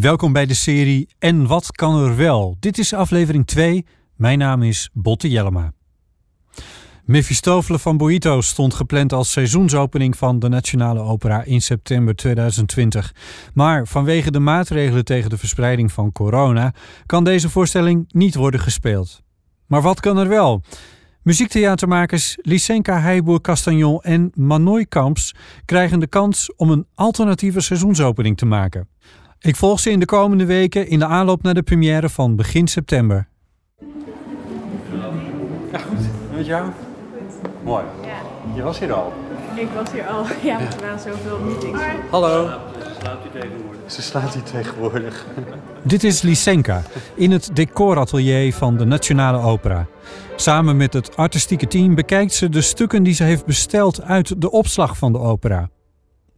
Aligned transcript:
Welkom 0.00 0.32
bij 0.32 0.46
de 0.46 0.54
serie 0.54 1.08
En 1.18 1.46
wat 1.46 1.72
kan 1.72 2.04
er 2.04 2.16
wel? 2.16 2.56
Dit 2.60 2.78
is 2.78 2.92
aflevering 2.92 3.46
2. 3.46 3.86
Mijn 4.16 4.38
naam 4.38 4.62
is 4.62 4.90
Botte 4.92 5.28
Jellema. 5.28 5.72
Mephistofele 7.04 7.78
van 7.78 7.96
Boito 7.96 8.40
stond 8.40 8.74
gepland 8.74 9.12
als 9.12 9.32
seizoensopening 9.32 10.16
van 10.16 10.38
de 10.38 10.48
Nationale 10.48 11.00
Opera 11.00 11.42
in 11.42 11.62
september 11.62 12.16
2020. 12.16 13.14
Maar 13.54 13.86
vanwege 13.86 14.30
de 14.30 14.38
maatregelen 14.38 15.04
tegen 15.04 15.30
de 15.30 15.38
verspreiding 15.38 15.92
van 15.92 16.12
corona 16.12 16.74
kan 17.06 17.24
deze 17.24 17.50
voorstelling 17.50 18.04
niet 18.08 18.34
worden 18.34 18.60
gespeeld. 18.60 19.22
Maar 19.66 19.82
wat 19.82 20.00
kan 20.00 20.18
er 20.18 20.28
wel? 20.28 20.62
Muziektheatermakers 21.22 22.38
Lysenka 22.42 23.00
Heiboer 23.00 23.40
Castagnon 23.40 24.00
en 24.00 24.30
Manoy 24.34 24.86
Kamps 24.86 25.34
krijgen 25.64 26.00
de 26.00 26.06
kans 26.06 26.54
om 26.56 26.70
een 26.70 26.86
alternatieve 26.94 27.60
seizoensopening 27.60 28.36
te 28.36 28.46
maken. 28.46 28.88
Ik 29.40 29.56
volg 29.56 29.80
ze 29.80 29.90
in 29.90 30.00
de 30.00 30.04
komende 30.06 30.44
weken 30.44 30.88
in 30.88 30.98
de 30.98 31.06
aanloop 31.06 31.42
naar 31.42 31.54
de 31.54 31.62
première 31.62 32.08
van 32.08 32.36
begin 32.36 32.68
september. 32.68 33.28
Ja, 35.72 35.78
goed. 35.78 35.98
Met 36.36 36.46
jou? 36.46 36.70
Mooi. 37.64 37.84
Ja, 38.02 38.54
Je 38.54 38.62
was 38.62 38.78
hier 38.78 38.92
al. 38.92 39.12
ik 39.54 39.68
was 39.74 39.92
hier 39.92 40.06
al. 40.06 40.24
Ja, 40.42 40.60
er 40.60 40.76
waren 40.80 40.98
zoveel 41.00 41.38
meetings. 41.38 41.80
Hallo. 42.10 42.50
Ze 43.86 44.02
slaat 44.02 44.34
hier 44.34 44.42
tegenwoordig. 44.42 45.26
Dit 45.82 46.04
is 46.04 46.22
Lysenka 46.22 46.82
in 47.14 47.30
het 47.30 47.50
decoratelier 47.56 48.54
van 48.54 48.76
de 48.76 48.84
Nationale 48.84 49.38
Opera. 49.42 49.86
Samen 50.36 50.76
met 50.76 50.92
het 50.92 51.16
artistieke 51.16 51.66
team 51.66 51.94
bekijkt 51.94 52.32
ze 52.32 52.48
de 52.48 52.60
stukken 52.60 53.02
die 53.02 53.14
ze 53.14 53.24
heeft 53.24 53.46
besteld 53.46 54.02
uit 54.02 54.40
de 54.40 54.50
opslag 54.50 54.96
van 54.96 55.12
de 55.12 55.18
opera. 55.18 55.68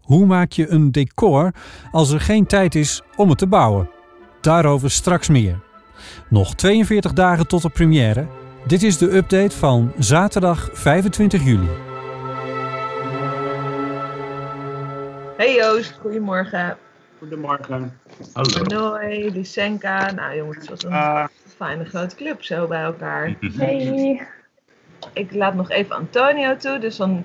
Hoe 0.02 0.26
maak 0.26 0.52
je 0.52 0.68
een 0.70 0.92
decor 0.92 1.52
als 1.90 2.10
er 2.12 2.20
geen 2.20 2.46
tijd 2.46 2.74
is 2.74 3.02
om 3.16 3.28
het 3.28 3.38
te 3.38 3.46
bouwen? 3.46 3.90
Daarover 4.40 4.90
straks 4.90 5.28
meer. 5.28 5.60
Nog 6.28 6.54
42 6.54 7.12
dagen 7.12 7.46
tot 7.46 7.62
de 7.62 7.68
première. 7.68 8.26
Dit 8.66 8.82
is 8.82 8.98
de 8.98 9.16
update 9.16 9.56
van 9.56 9.92
zaterdag 9.98 10.68
25 10.72 11.44
juli. 11.44 11.68
Hey 15.36 15.54
Joost, 15.54 15.98
goedemorgen. 16.00 16.76
Goedemorgen. 17.18 17.98
Hallo. 18.32 18.62
Manoy, 18.62 19.30
Lysenka. 19.34 20.12
Nou 20.12 20.36
jongens, 20.36 20.56
het 20.56 20.68
was 20.68 20.84
een 20.84 20.92
Ah, 20.92 21.24
fijne 21.56 21.84
grote 21.84 22.16
club 22.16 22.42
zo 22.42 22.66
bij 22.66 22.82
elkaar. 22.82 23.34
Hey. 23.56 24.26
Ik 25.12 25.34
laat 25.34 25.54
nog 25.54 25.70
even 25.70 25.96
Antonio 25.96 26.56
toe, 26.56 26.78
dus 26.78 26.96
dan 26.96 27.24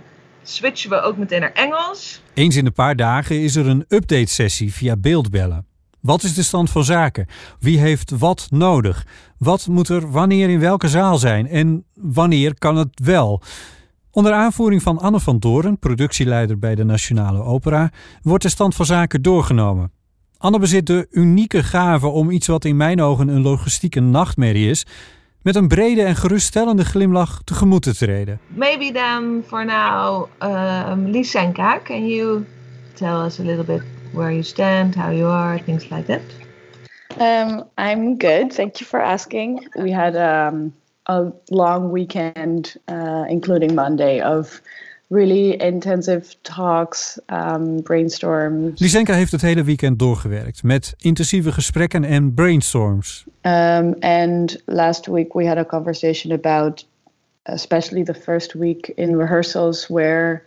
switchen 0.50 0.90
we 0.90 1.02
ook 1.02 1.18
meteen 1.18 1.42
naar 1.42 1.54
Engels. 1.54 2.22
Eens 2.34 2.56
in 2.56 2.66
een 2.66 2.74
paar 2.74 2.96
dagen 2.96 3.42
is 3.42 3.56
er 3.56 3.68
een 3.68 3.86
update-sessie 3.88 4.74
via 4.74 4.96
beeldbellen. 4.96 5.66
Wat 6.02 6.24
is 6.24 6.34
de 6.34 6.44
stand 6.44 6.70
van 6.70 6.84
zaken? 6.84 7.28
Wie 7.60 7.80
heeft 7.80 8.12
wat 8.18 8.48
nodig? 8.50 9.06
Wat 9.38 9.68
moet 9.68 9.90
er 9.90 10.12
wanneer 10.12 10.50
in 10.50 10.60
welke 10.60 10.88
zaal 10.88 11.18
zijn? 11.18 11.48
En 11.48 11.86
wanneer 11.94 12.58
kan 12.58 12.76
het 12.76 13.00
wel? 13.04 13.42
Onder 14.12 14.34
aanvoering 14.34 14.82
van 14.82 15.00
Anne 15.00 15.20
van 15.20 15.40
Doorn, 15.40 15.80
productieleider 15.80 16.60
bij 16.60 16.76
de 16.76 16.84
Nationale 16.84 17.44
Opera, 17.44 17.92
wordt 18.22 18.44
de 18.44 18.50
stand 18.50 18.76
van 18.76 18.86
zaken 18.86 19.22
doorgenomen. 19.22 19.92
Anne 20.38 20.60
bezit 20.60 20.86
de 20.86 21.08
unieke 21.12 21.64
gave 21.64 22.08
om 22.08 22.32
iets 22.32 22.48
wat 22.48 22.66
in 22.66 22.78
mijn 22.78 23.02
ogen 23.02 23.28
een 23.28 23.42
logistieke 23.42 24.00
nachtmerrie 24.00 24.70
is, 24.70 24.86
met 25.48 25.56
een 25.56 25.68
brede 25.68 26.04
en 26.04 26.16
geruststellende 26.16 26.86
glimlach 26.86 27.42
tegemoet 27.44 27.82
te 27.82 27.96
treden. 27.96 28.40
Maybe 28.48 28.92
then 28.92 29.44
for 29.46 29.66
now, 29.66 30.28
um, 30.42 31.12
Lysenka, 31.12 31.80
can 31.84 32.08
you 32.08 32.46
tell 32.94 33.26
us 33.26 33.40
a 33.40 33.44
little 33.44 33.64
bit 33.64 33.82
where 34.14 34.32
you 34.32 34.44
stand, 34.44 34.96
how 34.96 35.12
you 35.12 35.30
are, 35.30 35.60
things 35.64 35.90
like 35.90 36.06
that? 36.06 36.22
Um, 37.20 37.64
I'm 37.78 38.18
good. 38.18 38.54
Thank 38.54 38.76
you 38.80 38.86
for 38.86 39.02
asking. 39.02 39.68
We 39.74 39.94
had 39.94 40.16
um, 40.16 40.74
a 41.06 41.32
long 41.50 41.92
weekend, 41.92 42.76
uh, 42.88 43.26
including 43.30 43.74
Monday, 43.74 44.22
of 44.22 44.62
really 45.08 45.56
intensive 45.62 46.36
talks, 46.42 47.20
um, 47.28 47.82
brainstorms. 47.84 48.80
Lysenka 48.80 49.14
heeft 49.14 49.32
het 49.32 49.42
hele 49.42 49.64
weekend 49.64 50.00
doorgewerkt 50.00 50.64
met 50.64 50.94
intensieve 50.98 51.52
gesprekken 51.52 52.04
en 52.04 52.34
brainstorms. 52.34 53.26
Um, 53.42 53.96
and 54.00 54.62
last 54.66 55.06
week 55.06 55.34
we 55.34 55.46
had 55.46 55.58
a 55.58 55.66
conversation 55.66 56.32
about, 56.32 56.88
especially 57.44 58.04
the 58.04 58.14
first 58.14 58.54
week 58.54 58.92
in 58.96 59.18
rehearsals, 59.18 59.88
where 59.88 60.44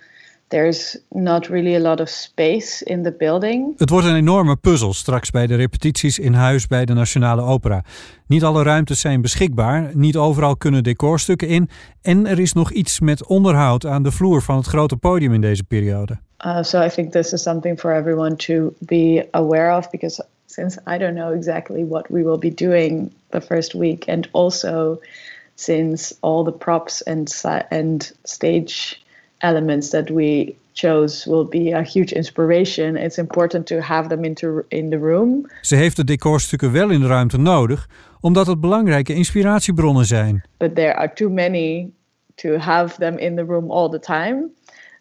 there's 0.51 0.99
not 1.09 1.47
really 1.47 1.75
a 1.75 1.81
lot 1.81 2.01
of 2.01 2.09
space 2.09 2.85
in 2.85 3.03
the 3.03 3.15
building. 3.19 3.79
Het 3.79 3.91
wordt 3.91 4.07
een 4.07 4.17
enorme 4.17 4.57
puzzel 4.57 4.93
straks 4.93 5.31
bij 5.31 5.47
de 5.47 5.55
repetities 5.55 6.19
in 6.19 6.33
huis 6.33 6.67
bij 6.67 6.85
de 6.85 6.93
Nationale 6.93 7.43
Opera. 7.43 7.85
Niet 8.27 8.45
alle 8.45 8.63
ruimtes 8.63 9.01
zijn 9.01 9.21
beschikbaar, 9.21 9.91
niet 9.95 10.17
overal 10.17 10.57
kunnen 10.57 10.83
decorstukken 10.83 11.49
in 11.49 11.69
en 12.03 12.27
er 12.27 12.39
is 12.39 12.53
nog 12.53 12.71
iets 12.71 13.01
met 13.01 13.27
onderhoud 13.27 13.87
aan 13.87 14.03
de 14.03 14.11
vloer 14.11 14.43
van 14.43 14.57
het 14.57 14.67
grote 14.67 14.97
podium 14.97 15.33
in 15.35 15.41
deze 15.41 15.65
periode. 15.65 16.19
Uh, 16.47 16.63
so 16.63 16.81
I 16.81 16.89
think 16.89 17.13
this 17.13 17.33
is 17.33 17.43
something 17.43 17.79
for 17.79 17.95
everyone 17.95 18.37
to 18.37 18.73
be 18.79 19.29
aware 19.31 19.77
of 19.77 19.91
because 19.91 20.25
since 20.47 20.81
I 20.87 20.99
don't 20.99 21.15
know 21.15 21.33
exactly 21.33 21.87
what 21.89 22.09
we 22.09 22.23
will 22.23 22.39
be 22.39 22.55
doing 22.55 23.13
the 23.31 23.41
first 23.41 23.73
week, 23.73 24.09
and 24.09 24.29
also 24.33 25.01
since 25.55 26.15
all 26.21 26.45
the 26.45 26.53
props 26.53 27.03
and 27.03 27.43
and 27.71 28.13
stage 28.25 29.00
elements 29.41 29.91
that 29.91 30.09
we 30.09 30.55
chose 30.73 31.31
will 31.31 31.49
be 31.49 31.77
a 31.77 31.83
huge 31.83 32.15
inspiration, 32.15 32.97
it's 32.97 33.19
important 33.19 33.67
to 33.67 33.81
have 33.81 34.09
them 34.09 34.25
into 34.25 34.63
in 34.69 34.91
the 34.91 34.99
room. 34.99 35.51
Ze 35.61 35.77
heeft 35.77 35.97
de 35.97 36.05
decorstukken 36.05 36.73
wel 36.73 36.91
in 36.91 37.01
de 37.01 37.07
ruimte 37.07 37.39
nodig, 37.39 37.89
omdat 38.21 38.47
het 38.47 38.61
belangrijke 38.61 39.15
inspiratiebronnen 39.15 40.05
zijn. 40.05 40.45
But 40.57 40.75
there 40.75 40.95
are 40.95 41.13
too 41.15 41.31
many 41.31 41.91
to 42.35 42.57
have 42.57 42.99
them 42.99 43.19
in 43.19 43.37
the 43.37 43.43
room 43.43 43.71
all 43.71 43.89
the 43.89 43.99
time. 43.99 44.49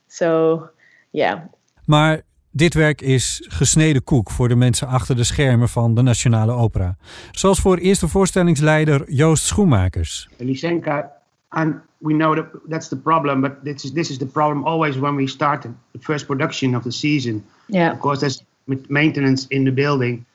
So, 0.07 0.61
yeah, 1.09 1.39
Maar 1.85 2.22
dit 2.51 2.73
werk 2.73 3.01
is 3.01 3.45
gesneden 3.47 4.03
koek 4.03 4.31
voor 4.31 4.47
de 4.47 4.55
mensen 4.55 4.88
achter 4.88 5.16
de 5.16 5.23
schermen 5.23 5.69
van 5.69 5.95
de 5.95 6.01
Nationale 6.01 6.51
Opera. 6.51 6.97
Zoals 7.31 7.59
voor 7.59 7.78
eerste 7.78 8.07
voorstellingsleider 8.07 9.11
Joost 9.11 9.45
Schoenmakers. 9.45 10.29
Lysenka, 10.38 11.11
and 11.49 11.73
we 11.97 12.13
know 12.13 12.35
that 12.35 12.45
that's 12.69 12.87
the 12.87 12.95
problem, 12.95 13.41
but 13.41 13.51
this 13.63 13.83
is 13.83 13.91
this 13.91 14.09
is 14.09 14.17
the 14.17 14.25
problem 14.25 14.63
always 14.65 14.95
when 14.97 15.15
we 15.15 15.27
start 15.27 15.61
the 15.61 15.99
first 15.99 16.25
production 16.25 16.75
of 16.75 16.83
the 16.83 16.91
season. 16.91 17.43
yeah. 17.65 17.91
Of 17.91 17.99
course, 17.99 18.19
there's 18.19 18.43
ma- 18.65 18.75
maintenance 18.87 19.45
in 19.47 19.63
the 19.63 19.71
building, 19.71 20.25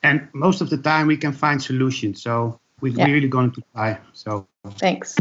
and 0.00 0.20
most 0.32 0.60
of 0.60 0.68
the 0.68 0.80
time 0.80 1.06
we 1.06 1.16
can 1.18 1.32
find 1.34 1.62
solutions. 1.62 2.20
So 2.22 2.30
Yeah. 2.80 2.94
we're 2.96 3.04
really 3.12 3.28
going 3.28 3.52
to 3.54 3.60
try. 3.74 3.98
So 4.12 4.46
Thanks. 4.76 5.14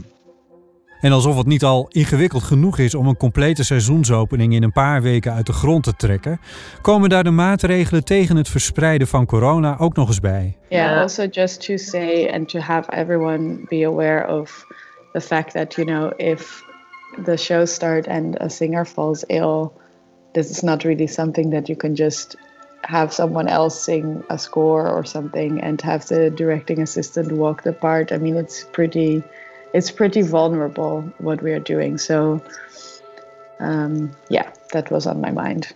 En 1.02 1.12
alsof 1.12 1.38
het 1.38 1.46
niet 1.46 1.64
al 1.64 1.86
ingewikkeld 1.90 2.44
genoeg 2.44 2.78
is 2.78 2.96
om 2.96 3.08
een 3.08 3.18
complete 3.18 3.64
seizoensopening 3.64 4.54
in 4.54 4.64
een 4.64 4.72
paar 4.72 5.02
weken 5.02 5.34
uit 5.34 5.46
de 5.46 5.54
grond 5.54 5.84
te 5.84 5.96
trekken, 5.96 6.40
komen 6.82 7.10
daar 7.10 7.24
de 7.24 7.30
maatregelen 7.32 8.04
tegen 8.04 8.36
het 8.36 8.50
verspreiden 8.50 9.08
van 9.08 9.26
corona 9.26 9.78
ook 9.78 9.96
nog 9.96 10.08
eens 10.08 10.20
bij. 10.20 10.58
Yeah, 10.70 10.90
Yeah. 10.90 11.02
also 11.02 11.26
just 11.26 11.66
to 11.66 11.78
say 11.78 12.30
and 12.34 12.50
to 12.50 12.60
have 12.60 12.92
everyone 12.92 13.60
be 13.70 13.86
aware 13.88 14.40
of 14.40 14.66
the 15.18 15.28
fact 15.36 15.56
that, 15.56 15.80
you 15.80 15.86
know, 15.86 16.14
if 16.20 16.64
the 17.18 17.38
show 17.38 17.66
start 17.66 18.06
and 18.08 18.38
a 18.40 18.50
singer 18.52 18.86
falls 18.86 19.26
ill, 19.30 19.74
this 20.36 20.52
is 20.52 20.62
not 20.62 20.84
really 20.84 21.08
something 21.08 21.50
that 21.50 21.70
you 21.70 21.76
can 21.76 21.96
just 21.96 22.36
have 22.84 23.12
someone 23.12 23.48
else 23.48 23.76
sing 23.84 24.24
a 24.30 24.38
score 24.38 24.88
or 24.88 25.04
something 25.04 25.60
and 25.60 25.82
have 25.82 26.06
the 26.06 26.30
directing 26.30 26.82
assistant 26.82 27.32
walk 27.32 27.64
the 27.64 27.74
part. 27.74 28.12
I 28.12 28.18
mean, 28.20 28.36
it's 28.36 28.64
pretty 28.78 29.24
it's 29.74 29.92
pretty 29.92 30.22
vulnerable 30.22 31.02
what 31.18 31.42
we 31.42 31.52
are 31.52 31.66
doing. 31.74 31.98
So 31.98 32.40
um, 33.60 34.12
yeah, 34.30 34.52
that 34.74 34.92
was 34.92 35.08
on 35.08 35.20
my 35.20 35.32
mind. 35.32 35.74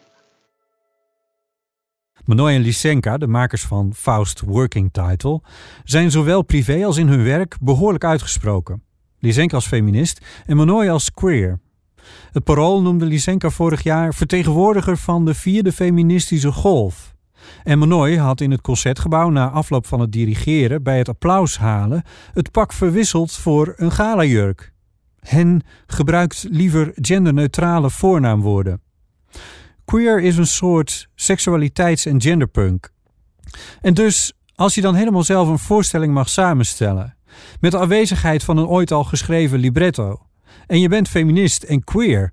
Manoy 2.25 2.53
en 2.53 2.61
Lysenka, 2.61 3.17
de 3.17 3.27
makers 3.27 3.65
van 3.65 3.93
Faust 3.93 4.39
Working 4.41 4.91
Title, 4.91 5.41
zijn 5.83 6.11
zowel 6.11 6.41
privé 6.41 6.85
als 6.85 6.97
in 6.97 7.07
hun 7.07 7.23
werk 7.23 7.57
behoorlijk 7.61 8.03
uitgesproken. 8.03 8.89
Lysenka 9.21 9.55
als 9.55 9.67
feminist 9.67 10.25
en 10.45 10.55
Manoy 10.57 10.89
als 10.89 11.13
queer. 11.13 11.59
Het 12.31 12.43
Parool 12.43 12.81
noemde 12.81 13.05
Lysenka 13.05 13.49
vorig 13.49 13.83
jaar 13.83 14.13
vertegenwoordiger 14.13 14.97
van 14.97 15.25
de 15.25 15.33
vierde 15.33 15.71
feministische 15.71 16.51
golf. 16.51 17.13
En 17.63 17.79
Manoy 17.79 18.17
had 18.17 18.41
in 18.41 18.51
het 18.51 18.61
concertgebouw 18.61 19.29
na 19.29 19.49
afloop 19.49 19.87
van 19.87 19.99
het 19.99 20.11
dirigeren 20.11 20.83
bij 20.83 20.97
het 20.97 21.09
applaus 21.09 21.57
halen 21.57 22.03
het 22.33 22.51
pak 22.51 22.73
verwisseld 22.73 23.31
voor 23.31 23.73
een 23.75 23.91
galajurk. 23.91 24.73
Hen 25.19 25.61
gebruikt 25.85 26.45
liever 26.49 26.91
genderneutrale 26.95 27.89
voornaamwoorden. 27.89 28.81
Queer 29.85 30.21
is 30.21 30.37
een 30.37 30.47
soort 30.47 31.07
seksualiteits- 31.15 32.05
en 32.05 32.21
genderpunk. 32.21 32.89
En 33.81 33.93
dus, 33.93 34.33
als 34.55 34.75
je 34.75 34.81
dan 34.81 34.95
helemaal 34.95 35.23
zelf 35.23 35.47
een 35.47 35.59
voorstelling 35.59 36.13
mag 36.13 36.29
samenstellen, 36.29 37.15
met 37.59 37.71
de 37.71 37.77
aanwezigheid 37.77 38.43
van 38.43 38.57
een 38.57 38.67
ooit 38.67 38.91
al 38.91 39.03
geschreven 39.03 39.59
libretto, 39.59 40.19
en 40.67 40.79
je 40.79 40.89
bent 40.89 41.07
feminist 41.07 41.63
en 41.63 41.83
queer, 41.83 42.31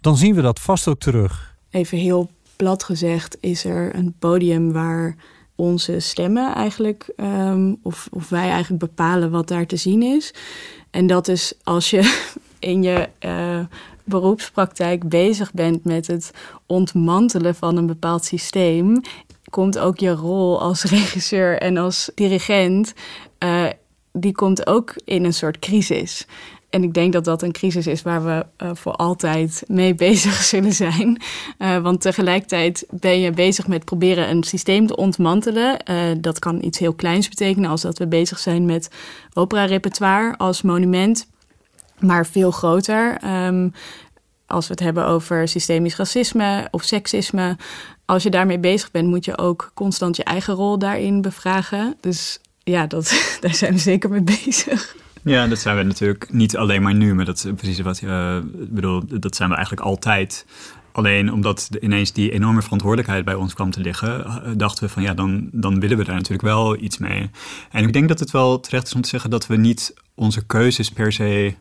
dan 0.00 0.16
zien 0.16 0.34
we 0.34 0.42
dat 0.42 0.60
vast 0.60 0.88
ook 0.88 0.98
terug. 0.98 1.56
Even 1.70 1.98
heel 1.98 2.30
plat 2.56 2.84
gezegd 2.84 3.36
is 3.40 3.64
er 3.64 3.94
een 3.94 4.14
podium 4.18 4.72
waar 4.72 5.16
onze 5.54 6.00
stemmen 6.00 6.54
eigenlijk, 6.54 7.12
ehm, 7.16 7.74
of, 7.82 8.08
of 8.10 8.28
wij 8.28 8.48
eigenlijk 8.48 8.80
bepalen 8.80 9.30
wat 9.30 9.48
daar 9.48 9.66
te 9.66 9.76
zien 9.76 10.02
is. 10.02 10.34
En 10.90 11.06
dat 11.06 11.28
is 11.28 11.54
als 11.62 11.90
je 11.90 12.28
in 12.58 12.82
je 12.82 13.08
uh, 13.20 13.60
beroepspraktijk 14.04 15.08
bezig 15.08 15.52
bent 15.52 15.84
met 15.84 16.06
het 16.06 16.30
ontmantelen 16.66 17.54
van 17.54 17.76
een 17.76 17.86
bepaald 17.86 18.24
systeem, 18.24 19.00
komt 19.50 19.78
ook 19.78 19.98
je 19.98 20.10
rol 20.10 20.60
als 20.60 20.82
regisseur 20.98 21.58
en 21.58 21.76
als 21.76 22.10
dirigent, 22.14 22.92
uh, 23.44 23.66
die 24.12 24.32
komt 24.32 24.66
ook 24.66 24.94
in 25.04 25.24
een 25.24 25.34
soort 25.34 25.58
crisis. 25.58 26.26
En 26.70 26.82
ik 26.82 26.94
denk 26.94 27.12
dat 27.12 27.24
dat 27.24 27.42
een 27.42 27.52
crisis 27.52 27.86
is 27.86 28.02
waar 28.02 28.24
we 28.24 28.46
uh, 28.64 28.70
voor 28.74 28.92
altijd 28.92 29.62
mee 29.66 29.94
bezig 30.06 30.32
zullen 30.32 30.72
zijn. 30.72 31.22
Uh, 31.58 31.78
want 31.78 32.00
tegelijkertijd 32.00 32.86
ben 32.90 33.20
je 33.20 33.30
bezig 33.30 33.66
met 33.66 33.84
proberen 33.84 34.30
een 34.30 34.42
systeem 34.42 34.86
te 34.86 34.96
ontmantelen. 34.96 35.76
Uh, 35.90 35.96
dat 36.18 36.38
kan 36.38 36.64
iets 36.64 36.78
heel 36.78 36.94
kleins 36.94 37.28
betekenen, 37.28 37.70
als 37.70 37.82
dat 37.82 37.98
we 37.98 38.06
bezig 38.06 38.38
zijn 38.38 38.64
met 38.64 38.90
opera-repertoire 39.32 40.36
als 40.36 40.62
monument. 40.62 41.26
Maar 41.98 42.26
veel 42.26 42.50
groter. 42.50 43.18
Um, 43.46 43.72
als 44.46 44.66
we 44.66 44.72
het 44.72 44.82
hebben 44.82 45.06
over 45.06 45.48
systemisch 45.48 45.96
racisme 45.96 46.68
of 46.70 46.82
seksisme. 46.82 47.56
Als 48.04 48.22
je 48.22 48.30
daarmee 48.30 48.58
bezig 48.58 48.90
bent, 48.90 49.08
moet 49.08 49.24
je 49.24 49.38
ook 49.38 49.70
constant 49.74 50.16
je 50.16 50.24
eigen 50.24 50.54
rol 50.54 50.78
daarin 50.78 51.20
bevragen. 51.20 51.96
Dus 52.00 52.40
ja, 52.70 52.86
dat, 52.86 53.12
daar 53.40 53.54
zijn 53.54 53.72
we 53.72 53.78
zeker 53.78 54.10
mee 54.10 54.22
bezig. 54.22 54.96
Ja, 55.24 55.46
dat 55.46 55.58
zijn 55.58 55.76
we 55.76 55.82
natuurlijk 55.82 56.32
niet 56.32 56.56
alleen 56.56 56.82
maar 56.82 56.94
nu, 56.94 57.14
maar 57.14 57.24
dat 57.24 57.36
is 57.36 57.52
precies 57.56 57.80
wat 57.80 57.98
je 57.98 58.06
uh, 58.06 58.36
bedoel, 58.68 59.02
dat 59.06 59.36
zijn 59.36 59.48
we 59.48 59.54
eigenlijk 59.54 59.86
altijd. 59.86 60.46
Alleen 60.92 61.32
omdat 61.32 61.68
ineens 61.80 62.12
die 62.12 62.30
enorme 62.30 62.62
verantwoordelijkheid 62.62 63.24
bij 63.24 63.34
ons 63.34 63.54
kwam 63.54 63.70
te 63.70 63.80
liggen, 63.80 64.42
dachten 64.56 64.84
we 64.84 64.90
van 64.90 65.02
ja, 65.02 65.14
dan, 65.14 65.48
dan 65.52 65.80
willen 65.80 65.96
we 65.96 66.04
daar 66.04 66.14
natuurlijk 66.14 66.42
wel 66.42 66.76
iets 66.76 66.98
mee. 66.98 67.30
En 67.70 67.84
ik 67.84 67.92
denk 67.92 68.08
dat 68.08 68.18
het 68.18 68.30
wel 68.30 68.60
terecht 68.60 68.86
is 68.86 68.94
om 68.94 69.00
te 69.00 69.08
zeggen 69.08 69.30
dat 69.30 69.46
we 69.46 69.56
niet 69.56 69.94
onze 70.14 70.46
keuzes 70.46 70.90
per 70.90 71.12
se 71.12 71.54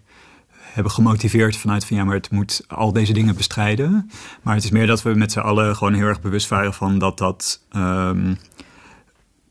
hebben 0.73 0.91
gemotiveerd 0.91 1.57
vanuit 1.57 1.85
van 1.85 1.97
ja, 1.97 2.03
maar 2.03 2.15
het 2.15 2.31
moet 2.31 2.63
al 2.67 2.94
deze 2.94 3.13
dingen 3.13 3.35
bestrijden. 3.35 4.09
Maar 4.41 4.55
het 4.55 4.63
is 4.63 4.71
meer 4.71 4.88
dat 4.88 5.01
we 5.01 5.13
met 5.13 5.31
z'n 5.31 5.39
allen 5.39 5.75
gewoon 5.75 5.94
heel 5.94 6.05
erg 6.05 6.21
bewust 6.21 6.47
waren 6.47 6.73
van 6.73 7.00
dat 7.00 7.17
dat. 7.17 7.62
Um, 7.75 8.38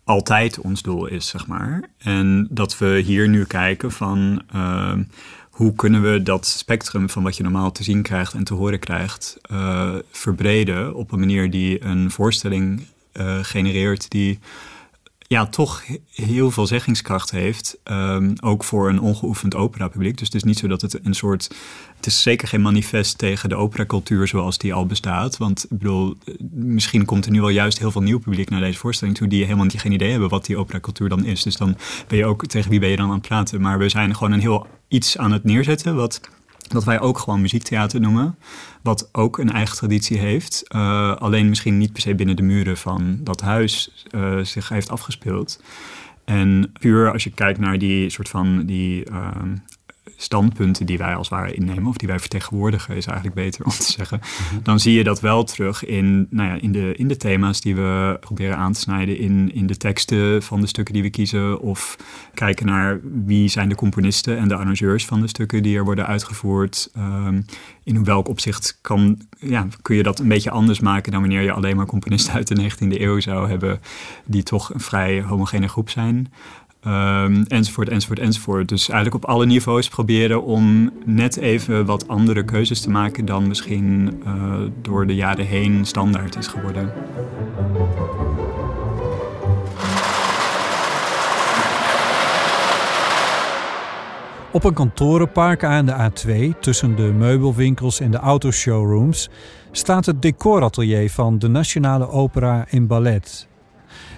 altijd 0.09 0.59
ons 0.59 0.83
doel 0.83 1.07
is, 1.07 1.29
zeg 1.29 1.47
maar. 1.47 1.89
En 1.99 2.47
dat 2.51 2.79
we 2.79 3.03
hier 3.05 3.29
nu 3.29 3.45
kijken 3.45 3.93
van 3.93 4.43
uh, 4.55 4.93
hoe 5.51 5.75
kunnen 5.75 6.03
we 6.13 6.23
dat 6.23 6.47
spectrum 6.47 7.11
van 7.11 7.23
wat 7.23 7.37
je 7.37 7.43
normaal 7.43 7.73
te 7.73 7.83
zien 7.83 8.03
krijgt 8.03 8.35
en 8.35 8.45
te 8.45 8.55
horen 8.55 8.79
krijgt, 8.79 9.37
uh, 9.53 9.95
verbreden 10.11 10.95
op 10.95 11.13
een 11.13 11.19
manier 11.19 11.51
die 11.51 11.85
een 11.85 12.11
voorstelling 12.11 12.87
uh, 13.13 13.39
genereert 13.43 14.11
die 14.11 14.39
ja, 15.29 15.47
toch 15.47 15.83
heel 16.13 16.51
veel 16.51 16.67
zeggingskracht 16.67 17.31
heeft. 17.31 17.79
Um, 17.85 18.33
ook 18.41 18.65
voor 18.65 18.89
een 18.89 19.01
ongeoefend 19.01 19.55
operapubliek. 19.55 20.19
Dus 20.19 20.27
het 20.27 20.37
is 20.37 20.43
niet 20.43 20.59
zo 20.59 20.69
dat 20.69 20.83
het 20.83 21.07
een 21.07 21.15
soort. 21.15 21.49
Het 21.97 22.07
is 22.07 22.23
zeker 22.23 22.49
geen 22.49 22.63
manifest 22.63 23.19
tegen 23.19 23.49
de 23.49 23.55
operacultuur 23.55 24.29
zoals 24.29 24.59
die 24.59 24.75
al 24.75 24.87
bestaat. 24.87 25.37
Want 25.37 25.65
ik 25.65 25.79
bedoel, 25.79 26.17
misschien 26.51 27.05
komt 27.05 27.27
er 27.27 27.33
nu 27.33 27.41
wel 27.41 27.49
juist 27.49 27.79
heel 27.79 27.91
veel 27.91 28.03
nieuw 28.03 28.19
publiek 28.19 28.51
naar 28.51 28.61
deze 28.61 28.79
voorstelling 28.79 29.17
toe. 29.17 29.29
die 29.29 29.45
helemaal 29.45 29.67
geen 29.69 29.93
idee 29.93 30.11
hebben 30.11 30.29
wat 30.29 30.47
die 30.47 30.57
operacultuur 30.57 31.09
dan 31.09 31.25
is. 31.25 31.43
Dus 31.43 31.57
dan 31.57 31.77
ben 32.07 32.19
je 32.19 32.27
ook 32.27 32.47
tegen 32.47 32.71
wie 32.71 32.81
ben 32.81 32.89
je 32.89 32.97
dan 32.97 33.07
aan 33.07 33.13
het 33.13 33.29
praten. 33.29 33.61
Maar 33.61 33.79
we 33.79 33.89
zijn 33.89 34.17
gewoon 34.17 34.33
een 34.33 34.41
heel 34.41 34.67
iets 34.89 35.19
aan 35.19 35.33
het 35.33 35.45
neerzetten. 35.45 35.95
wat 35.95 36.21
dat 36.69 36.85
wij 36.85 37.01
ook 37.01 37.19
gewoon 37.19 37.41
muziektheater 37.41 38.01
noemen. 38.01 38.39
Wat 38.83 39.09
ook 39.13 39.39
een 39.39 39.53
eigen 39.53 39.77
traditie 39.77 40.19
heeft. 40.19 40.65
Uh, 40.69 41.17
alleen 41.17 41.49
misschien 41.49 41.79
niet 41.79 41.93
per 41.93 42.03
se 42.03 42.15
binnen 42.15 42.37
de 42.37 42.43
muren 42.43 42.77
van 42.77 43.19
dat 43.21 43.41
huis 43.41 44.05
uh, 44.11 44.39
zich 44.39 44.69
heeft 44.69 44.91
afgespeeld. 44.91 45.63
En 46.25 46.73
puur 46.81 47.13
als 47.13 47.25
je 47.25 47.31
kijkt 47.31 47.59
naar 47.59 47.79
die 47.79 48.11
soort 48.11 48.29
van 48.29 48.67
die 48.67 49.11
uh, 49.11 49.29
standpunten 50.21 50.87
die 50.87 50.99
wij 50.99 51.15
als 51.15 51.29
ware 51.29 51.55
innemen, 51.55 51.87
of 51.87 51.97
die 51.97 52.09
wij 52.09 52.19
vertegenwoordigen, 52.19 52.97
is 52.97 53.07
eigenlijk 53.07 53.37
beter 53.37 53.65
om 53.65 53.71
te 53.71 53.93
zeggen. 53.93 54.21
Mhm. 54.21 54.63
Dan 54.63 54.81
zie 54.81 54.95
je 54.95 55.05
dat 55.05 55.21
wel 55.21 55.45
terug 55.45 55.85
in, 55.85 56.27
nou 56.31 56.49
ja, 56.49 56.61
in, 56.61 56.73
de, 56.73 56.95
in 56.97 57.09
de 57.09 57.17
thema's 57.17 57.61
die 57.61 57.75
we 57.75 58.17
proberen 58.21 58.57
aan 58.57 58.73
te 58.73 58.81
snijden, 58.81 59.19
in, 59.19 59.55
in 59.55 59.67
de 59.67 59.77
teksten 59.77 60.43
van 60.43 60.61
de 60.61 60.67
stukken 60.67 60.95
die 60.95 61.03
we 61.03 61.11
kiezen, 61.11 61.61
of 61.61 61.97
kijken 62.35 62.67
naar 62.67 63.01
wie 63.25 63.49
zijn 63.49 63.69
de 63.69 63.75
componisten 63.75 64.39
en 64.39 64.49
de 64.49 64.57
arrangeurs 64.57 65.07
van 65.07 65.21
de 65.21 65.29
stukken 65.29 65.63
die 65.63 65.77
er 65.77 65.85
worden 65.85 66.07
uitgevoerd. 66.07 66.91
Um, 66.97 67.45
in 67.85 68.05
welk 68.05 68.29
opzicht 68.29 68.79
kan, 68.81 69.21
ja, 69.39 69.67
kun 69.83 69.97
je 69.97 70.03
dat 70.03 70.19
een 70.19 70.29
beetje 70.29 70.51
anders 70.51 70.81
maken 70.81 71.13
dan 71.13 71.21
wanneer 71.21 71.43
je 71.43 71.53
alleen 71.53 71.77
maar 71.77 71.87
componisten 71.87 72.35
uit 72.35 72.47
de 72.47 72.71
19e 72.71 73.01
eeuw 73.01 73.21
zou 73.21 73.49
hebben, 73.49 73.81
die 74.25 74.43
toch 74.43 74.75
een 74.75 74.81
vrij 74.81 75.23
homogene 75.23 75.69
groep 75.69 75.91
zijn. 75.91 76.33
Um, 76.87 77.45
enzovoort, 77.47 77.89
enzovoort, 77.89 78.19
enzovoort. 78.19 78.69
Dus 78.69 78.89
eigenlijk 78.89 79.25
op 79.25 79.31
alle 79.31 79.47
niveaus 79.47 79.89
proberen 79.89 80.43
om 80.43 80.91
net 81.05 81.37
even 81.37 81.85
wat 81.85 82.09
andere 82.09 82.45
keuzes 82.45 82.81
te 82.81 82.91
maken 82.91 83.25
dan 83.25 83.49
misschien 83.49 84.21
uh, 84.27 84.55
door 84.83 85.07
de 85.07 85.15
jaren 85.15 85.47
heen 85.47 85.85
standaard 85.85 86.37
is 86.37 86.47
geworden. 86.47 86.93
Op 94.51 94.65
een 94.65 94.75
kantorenpark 94.75 95.65
aan 95.65 95.87
de 95.87 96.11
A2, 96.11 96.59
tussen 96.61 96.97
de 96.97 97.03
meubelwinkels 97.03 98.01
en 98.01 98.11
de 98.11 98.19
autoshowrooms, 98.19 99.29
staat 99.71 100.07
het 100.07 100.23
decoratelier 100.23 101.11
van 101.11 101.39
de 101.39 101.49
Nationale 101.49 102.09
Opera 102.09 102.67
en 102.71 102.87
Ballet. 102.87 103.49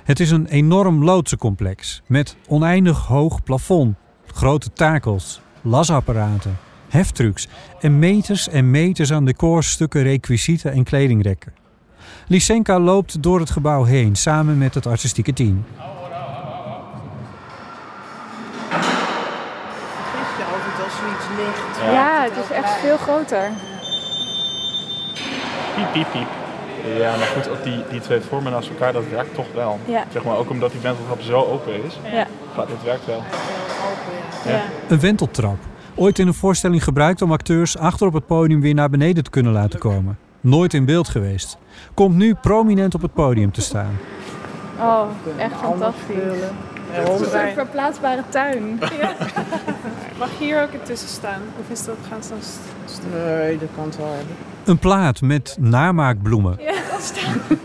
Het 0.04 0.20
is 0.20 0.30
een 0.30 0.46
enorm 0.46 1.04
loodsencomplex 1.04 2.02
met 2.06 2.36
oneindig 2.48 3.06
hoog 3.06 3.42
plafond, 3.42 3.96
grote 4.26 4.72
takels, 4.72 5.40
lasapparaten, 5.62 6.58
heftrucks 6.88 7.48
en 7.80 7.98
meters 7.98 8.48
en 8.48 8.70
meters 8.70 9.12
aan 9.12 9.24
decorstukken, 9.24 10.02
requisieten 10.02 10.72
en 10.72 10.84
kledingrekken. 10.84 11.52
Lysenka 12.26 12.78
loopt 12.78 13.22
door 13.22 13.40
het 13.40 13.50
gebouw 13.50 13.84
heen 13.84 14.16
samen 14.16 14.58
met 14.58 14.74
het 14.74 14.86
artistieke 14.86 15.32
team. 15.32 15.64
Ja, 21.92 22.22
het 22.22 22.44
is 22.44 22.50
echt 22.56 22.70
veel 22.70 22.96
groter. 22.96 23.50
Piep, 25.74 25.92
piep, 25.92 26.12
piep. 26.12 26.39
Ja, 26.98 27.16
maar 27.16 27.26
goed, 27.26 27.64
die, 27.64 27.84
die 27.90 28.00
twee 28.00 28.20
vormen 28.20 28.52
naast 28.52 28.68
elkaar, 28.68 28.92
dat 28.92 29.08
werkt 29.10 29.34
toch 29.34 29.52
wel. 29.54 29.78
Ja. 29.84 30.04
Zeg 30.12 30.24
maar, 30.24 30.36
ook 30.36 30.50
omdat 30.50 30.70
die 30.70 30.80
wenteltrap 30.80 31.20
zo 31.20 31.34
open 31.34 31.84
is. 31.84 31.98
Ja. 32.12 32.26
Gaat, 32.54 32.68
het 32.68 32.82
werkt 32.84 33.06
wel. 33.06 33.22
Ja. 34.46 34.62
Een 34.88 35.00
wenteltrap. 35.00 35.58
Ooit 35.94 36.18
in 36.18 36.26
een 36.26 36.34
voorstelling 36.34 36.84
gebruikt 36.84 37.22
om 37.22 37.32
acteurs 37.32 37.78
achter 37.78 38.06
op 38.06 38.12
het 38.12 38.26
podium 38.26 38.60
weer 38.60 38.74
naar 38.74 38.90
beneden 38.90 39.24
te 39.24 39.30
kunnen 39.30 39.52
laten 39.52 39.78
komen. 39.78 40.18
Nooit 40.40 40.74
in 40.74 40.84
beeld 40.84 41.08
geweest. 41.08 41.58
Komt 41.94 42.16
nu 42.16 42.34
prominent 42.34 42.94
op 42.94 43.02
het 43.02 43.14
podium 43.14 43.52
te 43.52 43.60
staan. 43.60 43.98
Oh, 44.78 45.02
echt 45.36 45.54
fantastisch. 45.60 46.16
Ja, 46.92 47.12
Het 47.12 47.20
is 47.20 47.32
een 47.32 47.52
verplaatsbare 47.54 48.22
tuin. 48.28 48.78
Ja. 49.00 49.12
Mag 50.18 50.28
hier 50.38 50.62
ook 50.62 50.72
ertussen 50.72 51.08
staan? 51.08 51.40
Of 51.60 51.70
is 51.70 51.84
dat 51.84 51.96
gaan 52.08 52.22
staan? 52.22 52.38
Nee, 53.12 53.58
dat 53.58 53.68
kan 53.74 53.84
het 53.84 53.96
wel 53.96 54.06
hebben. 54.16 54.36
Een 54.64 54.78
plaat 54.78 55.20
met 55.20 55.56
namaakbloemen. 55.60 56.56
Ja, 56.58 56.72
dat 56.90 57.02
staat. 57.02 57.36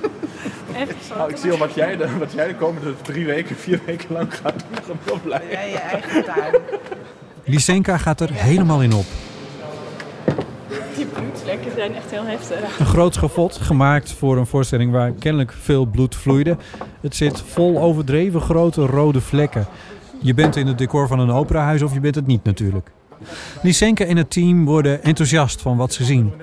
Echt 0.81 0.95
zo. 1.07 1.15
Nou, 1.17 1.29
ik 1.29 1.37
zie 1.37 1.51
al 1.51 1.57
wat 1.57 1.73
jij, 1.73 1.97
de, 1.97 2.17
wat 2.17 2.31
jij 2.31 2.47
de 2.47 2.55
komende 2.55 2.93
drie 3.01 3.25
weken, 3.25 3.55
vier 3.55 3.79
weken 3.85 4.05
lang 4.09 4.33
gaat 4.35 4.63
doen. 4.85 5.19
Blij. 5.23 5.41
Ja, 5.51 5.61
je 5.61 5.77
eigen 5.77 6.23
tuin. 6.25 6.53
Lysenka 7.43 7.97
gaat 7.97 8.19
er 8.21 8.29
helemaal 8.33 8.81
in 8.81 8.93
op. 8.93 9.05
Die 11.65 11.73
zijn 11.75 11.95
echt 11.95 12.11
heel 12.11 12.23
heftig. 12.25 12.79
Een 12.79 12.85
groot 12.85 13.13
schavot, 13.13 13.55
gemaakt 13.57 14.11
voor 14.13 14.37
een 14.37 14.45
voorstelling 14.45 14.91
waar 14.91 15.11
kennelijk 15.11 15.53
veel 15.61 15.85
bloed 15.85 16.15
vloeide. 16.15 16.57
Het 17.01 17.15
zit 17.15 17.41
vol 17.41 17.79
overdreven 17.81 18.41
grote 18.41 18.85
rode 18.85 19.21
vlekken. 19.21 19.67
Je 20.21 20.33
bent 20.33 20.55
in 20.55 20.67
het 20.67 20.77
decor 20.77 21.07
van 21.07 21.19
een 21.19 21.31
operahuis 21.31 21.81
of 21.81 21.93
je 21.93 21.99
bent 21.99 22.15
het 22.15 22.27
niet 22.27 22.43
natuurlijk. 22.43 22.91
Lysenka 23.61 24.05
en 24.05 24.17
het 24.17 24.29
team 24.31 24.65
worden 24.65 25.03
enthousiast 25.03 25.61
van 25.61 25.77
wat 25.77 25.93
ze 25.93 26.03
zien. 26.03 26.33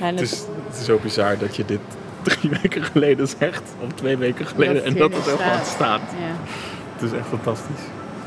Ja, 0.00 0.06
Het 0.06 0.20
is, 0.20 0.30
het 0.68 0.78
is 0.78 0.84
zo 0.84 0.98
bizar 1.02 1.38
dat 1.38 1.56
je 1.56 1.64
dit 1.64 1.80
drie 2.22 2.50
weken 2.62 2.82
geleden 2.82 3.28
zegt, 3.28 3.62
of 3.86 3.92
twee 3.94 4.16
weken 4.16 4.46
geleden, 4.46 4.74
Dat 4.74 4.84
en 4.84 4.96
dat 4.96 5.12
het 5.14 5.26
er 5.26 5.38
gewoon 5.38 5.52
staat. 5.52 5.66
staat. 5.66 6.00
Ja. 6.00 6.36
Het 6.94 7.12
is 7.12 7.18
echt 7.18 7.26
fantastisch. 7.28 7.80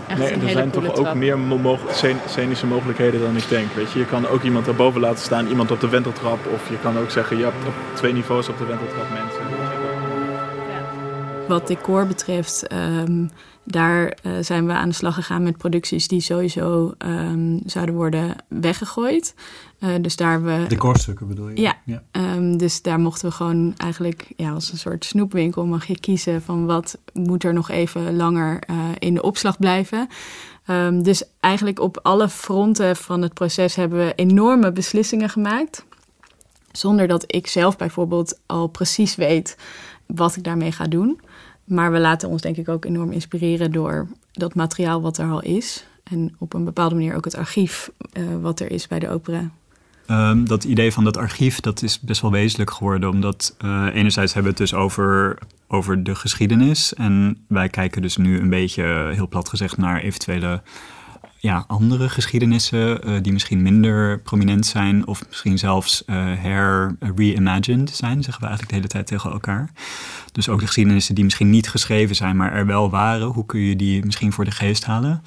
Echt 0.08 0.20
Nee, 0.20 0.34
een 0.34 0.42
er 0.42 0.50
zijn 0.50 0.70
toch 0.70 0.96
ook 0.96 1.14
meer 1.14 1.40
mo- 1.40 1.80
scen- 1.92 2.20
scenische 2.28 2.66
mogelijkheden 2.66 3.20
dan 3.22 3.36
ik 3.36 3.50
denk. 3.50 3.68
Weet 3.74 3.92
je? 3.92 4.00
je 4.00 4.06
kan 4.06 4.28
ook 4.28 4.44
iemand 4.44 4.66
daarboven 4.66 5.02
laten 5.02 5.24
staan, 5.24 5.48
iemand 5.48 5.72
op 5.72 5.80
de 5.80 5.90
wenteltrap. 5.90 6.40
Of 6.54 6.70
je 6.70 6.78
kan 6.82 6.98
ook 6.98 7.12
zeggen, 7.12 7.38
je 7.38 7.44
hebt 7.44 7.66
op 7.68 7.74
twee 7.94 8.14
niveaus 8.14 8.50
op 8.50 8.58
de 8.58 8.66
wenteltrap 8.66 9.06
mensen. 9.10 9.42
Wat 11.48 11.68
decor 11.68 12.08
betreft, 12.08 12.68
ehm, 12.68 13.28
daar 13.64 14.08
eh, 14.08 14.32
zijn 14.42 14.68
we 14.68 14.74
aan 14.74 14.90
de 14.90 14.96
slag 14.96 15.16
gegaan 15.16 15.44
met 15.44 15.58
producties 15.58 16.08
die 16.08 16.22
sowieso 16.22 16.94
ehm, 16.98 17.58
zouden 17.66 17.96
worden 17.96 18.36
weggegooid. 18.48 19.36
Uh, 19.80 19.90
dus 20.02 20.16
daar 20.16 20.44
we. 20.44 20.66
Decorstukken 20.68 21.28
bedoel 21.28 21.50
je? 21.50 21.74
Ja. 21.86 22.04
Ehm, 22.12 22.58
dus 22.58 22.82
daar 22.82 23.00
mochten 23.00 23.30
we 23.30 23.36
gewoon 23.36 23.74
eigenlijk, 23.78 24.28
ja, 24.36 24.52
als 24.52 24.72
een 24.72 24.78
soort 24.78 25.06
snoepwinkel 25.06 25.66
mag 25.66 25.86
je 25.86 26.00
kiezen 26.00 26.42
van 26.42 26.66
wat 26.66 26.98
moet 27.14 27.44
er 27.44 27.54
nog 27.54 27.70
even 27.70 28.16
langer 28.16 28.64
uh, 28.70 28.78
in 29.00 29.14
de 29.14 29.22
opslag 29.22 29.58
blijven. 29.58 30.08
Dus 31.02 31.24
eigenlijk 31.40 31.80
op 31.80 32.00
alle 32.02 32.30
fronten 32.30 32.96
van 32.96 33.22
het 33.22 33.34
proces 33.34 33.76
hebben 33.76 34.00
we 34.00 34.14
enorme 34.16 34.72
beslissingen 34.72 35.30
gemaakt. 35.30 35.86
Zonder 36.72 37.08
dat 37.08 37.24
ik 37.28 37.48
zelf 37.48 37.78
bijvoorbeeld 37.78 38.40
al 38.46 38.68
precies 38.68 39.16
weet 39.16 39.58
wat 40.06 40.36
ik 40.36 40.44
daarmee 40.44 40.72
ga 40.72 40.86
doen. 40.86 41.20
Maar 41.68 41.92
we 41.92 42.00
laten 42.00 42.30
ons 42.30 42.42
denk 42.42 42.58
ik 42.58 42.70
ook 42.70 42.86
enorm 42.86 43.12
inspireren 43.12 43.72
door 43.72 44.08
dat 44.32 44.56
materiaal 44.56 45.02
wat 45.02 45.18
er 45.18 45.30
al 45.30 45.42
is. 45.42 45.86
En 46.04 46.36
op 46.40 46.54
een 46.54 46.64
bepaalde 46.64 46.96
manier 46.96 47.16
ook 47.16 47.26
het 47.26 47.36
archief 47.36 47.92
uh, 48.14 48.24
wat 48.42 48.60
er 48.60 48.72
is 48.72 48.88
bij 48.88 49.00
de 49.00 49.10
opera. 49.10 49.50
Um, 50.08 50.48
dat 50.48 50.64
idee 50.64 50.92
van 50.92 51.04
dat 51.04 51.18
archief, 51.18 51.60
dat 51.60 51.82
is 51.82 52.00
best 52.00 52.22
wel 52.22 52.32
wezenlijk 52.32 52.72
geworden. 52.72 53.10
Omdat 53.10 53.56
uh, 53.66 53.88
enerzijds 53.94 54.34
hebben 54.34 54.54
we 54.54 54.60
het 54.60 54.70
dus 54.70 54.80
over, 54.80 55.38
over 55.68 56.04
de 56.04 56.16
geschiedenis. 56.16 56.94
En 56.94 57.38
wij 57.48 57.70
kijken 57.70 58.02
dus 58.02 58.18
nu 58.18 58.40
een 58.40 58.50
beetje, 58.50 59.10
heel 59.14 59.28
plat 59.28 59.50
gezegd, 59.50 59.78
naar 59.78 60.02
eventuele 60.02 60.62
ja, 61.48 61.64
andere 61.68 62.10
geschiedenissen 62.10 63.10
uh, 63.10 63.18
die 63.22 63.34
misschien 63.34 63.62
minder 63.62 64.20
prominent 64.20 64.66
zijn 64.66 65.08
of 65.08 65.28
misschien 65.28 65.58
zelfs 65.58 66.04
uh, 66.06 66.16
her 66.16 66.96
reimagined 67.16 67.90
zijn, 67.90 68.24
zeggen 68.24 68.42
we 68.42 68.48
eigenlijk 68.48 68.70
de 68.70 68.76
hele 68.76 68.88
tijd 68.88 69.08
tegen 69.08 69.32
elkaar. 69.32 69.70
Dus 70.32 70.50
ook 70.50 70.60
de 70.60 70.66
geschiedenissen 70.66 71.16
die 71.16 71.24
misschien 71.24 71.50
niet 71.50 71.70
geschreven 71.70 72.16
zijn, 72.16 72.36
maar 72.36 72.54
er 72.54 72.66
wel 72.66 72.90
waren, 72.90 73.28
hoe 73.28 73.46
kun 73.46 73.60
je 73.60 73.76
die 73.76 74.06
misschien 74.06 74.34
voor 74.34 74.46
de 74.46 74.52
geest 74.52 74.86
halen? 74.86 75.24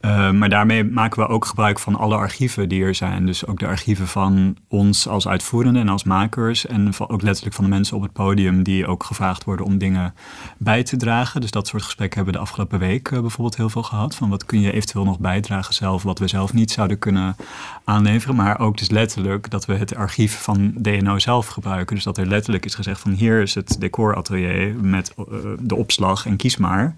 Uh, 0.00 0.30
maar 0.30 0.48
daarmee 0.48 0.84
maken 0.84 1.22
we 1.22 1.28
ook 1.28 1.44
gebruik 1.44 1.78
van 1.78 1.96
alle 1.96 2.16
archieven 2.16 2.68
die 2.68 2.82
er 2.82 2.94
zijn. 2.94 3.26
Dus 3.26 3.46
ook 3.46 3.58
de 3.58 3.66
archieven 3.66 4.08
van 4.08 4.56
ons 4.68 5.08
als 5.08 5.28
uitvoerende 5.28 5.78
en 5.78 5.88
als 5.88 6.04
makers. 6.04 6.66
En 6.66 6.92
ook 6.98 7.22
letterlijk 7.22 7.54
van 7.54 7.64
de 7.64 7.70
mensen 7.70 7.96
op 7.96 8.02
het 8.02 8.12
podium 8.12 8.62
die 8.62 8.86
ook 8.86 9.04
gevraagd 9.04 9.44
worden 9.44 9.66
om 9.66 9.78
dingen 9.78 10.14
bij 10.58 10.82
te 10.82 10.96
dragen. 10.96 11.40
Dus 11.40 11.50
dat 11.50 11.66
soort 11.66 11.82
gesprekken 11.82 12.16
hebben 12.16 12.34
we 12.34 12.40
de 12.40 12.46
afgelopen 12.46 12.78
week 12.78 13.10
uh, 13.10 13.20
bijvoorbeeld 13.20 13.56
heel 13.56 13.68
veel 13.68 13.82
gehad. 13.82 14.14
Van 14.14 14.28
wat 14.28 14.44
kun 14.44 14.60
je 14.60 14.72
eventueel 14.72 15.04
nog 15.04 15.18
bijdragen 15.18 15.74
zelf, 15.74 16.02
wat 16.02 16.18
we 16.18 16.28
zelf 16.28 16.52
niet 16.52 16.70
zouden 16.70 16.98
kunnen 16.98 17.36
aanleveren. 17.84 18.36
Maar 18.36 18.60
ook 18.60 18.78
dus 18.78 18.90
letterlijk 18.90 19.50
dat 19.50 19.64
we 19.64 19.74
het 19.74 19.96
archief 19.96 20.42
van 20.42 20.72
DNO 20.76 21.18
zelf 21.18 21.46
gebruiken. 21.46 21.94
Dus 21.94 22.04
dat 22.04 22.18
er 22.18 22.26
letterlijk 22.26 22.64
is 22.64 22.74
gezegd 22.74 23.00
van 23.00 23.12
hier 23.12 23.42
is 23.42 23.54
het 23.54 23.76
decoratelier 23.80 24.74
met 24.74 25.14
uh, 25.18 25.24
de 25.60 25.74
opslag 25.74 26.26
en 26.26 26.36
kies 26.36 26.56
maar 26.56 26.94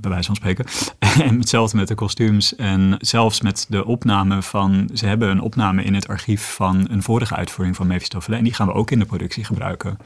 bij 0.00 0.10
wijze 0.10 0.26
van 0.26 0.36
spreken. 0.36 0.64
en 1.28 1.38
hetzelfde 1.38 1.76
met 1.76 1.88
de 1.88 1.94
kostuums 1.94 2.56
en 2.56 2.96
zelfs 2.98 3.40
met 3.40 3.66
de 3.68 3.84
opname 3.84 4.42
van... 4.42 4.90
Ze 4.94 5.06
hebben 5.06 5.30
een 5.30 5.40
opname 5.40 5.84
in 5.84 5.94
het 5.94 6.08
archief 6.08 6.54
van 6.54 6.86
een 6.90 7.02
vorige 7.02 7.36
uitvoering 7.36 7.76
van 7.76 7.86
Mephistopheles. 7.86 8.38
En 8.38 8.44
die 8.44 8.54
gaan 8.54 8.66
we 8.66 8.72
ook 8.72 8.90
in 8.90 8.98
de 8.98 9.04
productie 9.04 9.44
gebruiken. 9.44 9.96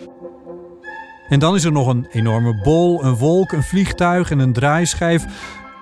En 1.28 1.38
dan 1.38 1.54
is 1.54 1.64
er 1.64 1.72
nog 1.72 1.86
een 1.86 2.06
enorme 2.12 2.60
bol, 2.62 3.04
een 3.04 3.14
wolk, 3.14 3.52
een 3.52 3.62
vliegtuig 3.62 4.30
en 4.30 4.38
een 4.38 4.52
draaischijf. 4.52 5.24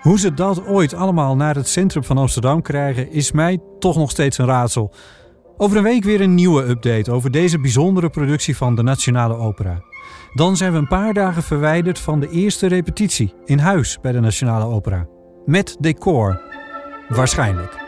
Hoe 0.00 0.18
ze 0.18 0.34
dat 0.34 0.66
ooit 0.66 0.94
allemaal 0.94 1.36
naar 1.36 1.54
het 1.54 1.68
centrum 1.68 2.04
van 2.04 2.18
Amsterdam 2.18 2.62
krijgen, 2.62 3.12
is 3.12 3.32
mij 3.32 3.58
toch 3.78 3.96
nog 3.96 4.10
steeds 4.10 4.38
een 4.38 4.46
raadsel. 4.46 4.94
Over 5.56 5.76
een 5.76 5.82
week 5.82 6.04
weer 6.04 6.20
een 6.20 6.34
nieuwe 6.34 6.68
update 6.68 7.10
over 7.12 7.30
deze 7.30 7.60
bijzondere 7.60 8.10
productie 8.10 8.56
van 8.56 8.74
de 8.74 8.82
Nationale 8.82 9.34
Opera. 9.34 9.82
Dan 10.34 10.56
zijn 10.56 10.72
we 10.72 10.78
een 10.78 10.86
paar 10.86 11.14
dagen 11.14 11.42
verwijderd 11.42 11.98
van 11.98 12.20
de 12.20 12.28
eerste 12.30 12.66
repetitie 12.66 13.34
in 13.44 13.58
huis 13.58 13.98
bij 14.02 14.12
de 14.12 14.20
Nationale 14.20 14.64
Opera. 14.64 15.06
Met 15.46 15.76
decor. 15.80 16.40
Waarschijnlijk. 17.08 17.81